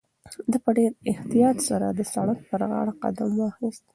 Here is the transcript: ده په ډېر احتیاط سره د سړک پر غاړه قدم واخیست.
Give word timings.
ده 0.51 0.57
په 0.63 0.71
ډېر 0.77 0.91
احتیاط 1.11 1.57
سره 1.69 1.87
د 1.91 1.99
سړک 2.13 2.39
پر 2.49 2.61
غاړه 2.69 2.93
قدم 3.03 3.29
واخیست. 3.35 3.83